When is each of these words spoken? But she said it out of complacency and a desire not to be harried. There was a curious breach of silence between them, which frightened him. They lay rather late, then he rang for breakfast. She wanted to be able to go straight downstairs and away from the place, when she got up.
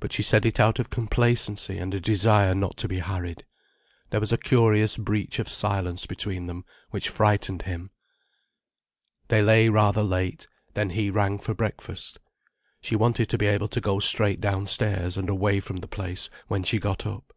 But 0.00 0.10
she 0.12 0.24
said 0.24 0.44
it 0.44 0.58
out 0.58 0.80
of 0.80 0.90
complacency 0.90 1.78
and 1.78 1.94
a 1.94 2.00
desire 2.00 2.56
not 2.56 2.76
to 2.78 2.88
be 2.88 2.98
harried. 2.98 3.44
There 4.10 4.18
was 4.18 4.32
a 4.32 4.36
curious 4.36 4.96
breach 4.96 5.38
of 5.38 5.48
silence 5.48 6.06
between 6.06 6.46
them, 6.46 6.64
which 6.90 7.08
frightened 7.08 7.62
him. 7.62 7.92
They 9.28 9.42
lay 9.42 9.68
rather 9.68 10.02
late, 10.02 10.48
then 10.72 10.90
he 10.90 11.08
rang 11.08 11.38
for 11.38 11.54
breakfast. 11.54 12.18
She 12.80 12.96
wanted 12.96 13.28
to 13.28 13.38
be 13.38 13.46
able 13.46 13.68
to 13.68 13.80
go 13.80 14.00
straight 14.00 14.40
downstairs 14.40 15.16
and 15.16 15.28
away 15.28 15.60
from 15.60 15.76
the 15.76 15.86
place, 15.86 16.28
when 16.48 16.64
she 16.64 16.80
got 16.80 17.06
up. 17.06 17.32